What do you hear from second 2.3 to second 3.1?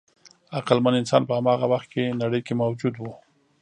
کې موجود و.